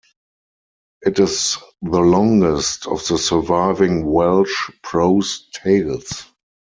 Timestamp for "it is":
1.03-1.59